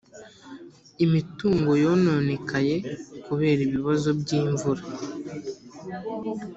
[1.05, 2.75] imitungo yononekaye
[3.25, 4.83] kubera ibibazo by’imvura